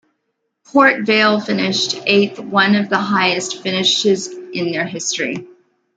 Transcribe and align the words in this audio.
Port 0.65 1.01
Vale 1.03 1.39
finished 1.39 1.93
eighth- 2.07 2.39
one 2.39 2.73
of 2.73 2.89
the 2.89 2.97
highest 2.97 3.61
finishes 3.61 4.29
in 4.51 4.71
their 4.71 4.87
history. 4.87 5.47